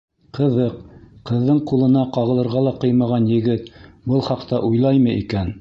Ҡыҙыҡ, 0.35 0.79
ҡыҙҙың 1.31 1.59
ҡулына 1.71 2.07
ҡағылырға 2.17 2.65
ла 2.69 2.75
ҡыймаған 2.85 3.31
егет 3.35 3.71
был 4.15 4.29
хаҡта 4.31 4.67
уйлаймы 4.73 5.19
икән? 5.25 5.49